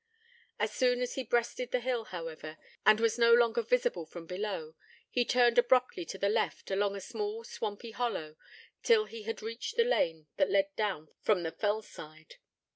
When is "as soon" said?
0.57-0.99